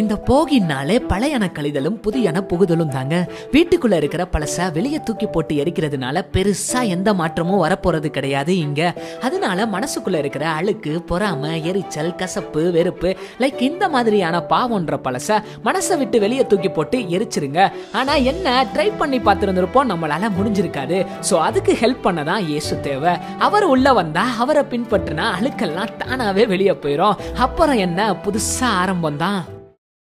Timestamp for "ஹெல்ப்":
21.82-22.04